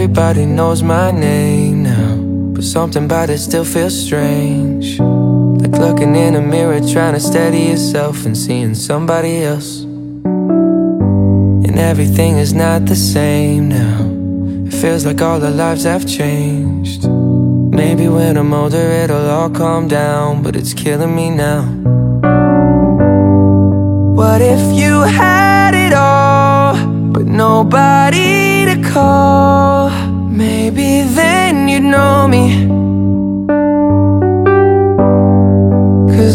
Everybody 0.00 0.46
knows 0.46 0.80
my 0.80 1.10
name 1.10 1.82
now 1.82 2.14
But 2.54 2.62
something 2.62 3.06
about 3.06 3.30
it 3.30 3.38
still 3.38 3.64
feels 3.64 4.00
strange. 4.00 5.00
Like 5.00 5.72
looking 5.72 6.14
in 6.14 6.36
a 6.36 6.40
mirror 6.40 6.78
trying 6.78 7.14
to 7.14 7.20
steady 7.20 7.62
yourself 7.70 8.24
And 8.24 8.36
seeing 8.36 8.76
somebody 8.76 9.42
else. 9.42 9.82
And 9.82 11.76
everything 11.76 12.36
is 12.38 12.54
not 12.54 12.86
the 12.86 12.94
same 12.94 13.70
now. 13.70 14.06
It 14.68 14.74
feels 14.80 15.04
like 15.04 15.20
all 15.20 15.44
our 15.44 15.50
lives 15.50 15.82
have 15.82 16.06
changed. 16.06 17.08
Maybe 17.08 18.06
when 18.06 18.36
I'm 18.36 18.54
older 18.54 18.76
it'll 19.02 19.28
all 19.28 19.50
calm 19.50 19.88
down 19.88 20.44
But 20.44 20.54
it's 20.54 20.74
killing 20.74 21.16
me 21.16 21.30
now. 21.30 21.62
What 24.14 24.40
if 24.42 24.78
you 24.78 25.00
had 25.00 25.74
it 25.74 25.92
all 25.92 26.76
But 27.12 27.26
nobody 27.26 28.64
to 28.66 28.80
call 28.88 28.97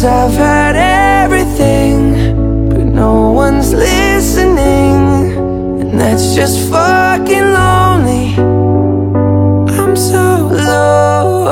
Cause 0.00 0.08
I've 0.08 0.32
had 0.32 0.76
everything 0.76 2.70
But 2.70 2.84
no 2.86 3.32
one's 3.32 3.74
listening. 3.74 5.36
And 5.78 6.00
that's 6.00 6.34
just 6.34 6.58
fucking 6.70 7.52
lonely. 7.52 8.34
I'm 9.78 9.94
so 9.94 10.48
lonely. 10.48 11.50